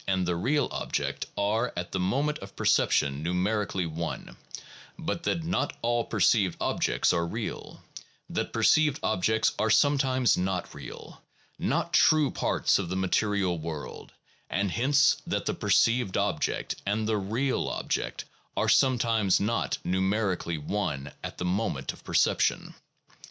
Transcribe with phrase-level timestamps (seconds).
[0.07, 4.35] and the real object are at the moment of perception numerically one,
[4.97, 7.83] but that not all perceived objects are real,
[8.27, 11.21] that perceived objects are sometimes not real,
[11.59, 14.11] not true parts of the material world,
[14.49, 18.25] and hence that the perceived object and the real object
[18.57, 22.73] are sometimes not numerically one at the moment of perception.